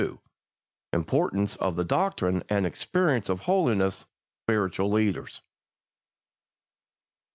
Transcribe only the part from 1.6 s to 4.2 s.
THE DOCTRINE AND EXPERIENCE OF HOLINESS TO